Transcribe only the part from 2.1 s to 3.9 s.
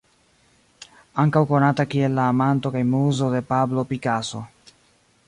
la amanto kaj muzo de Pablo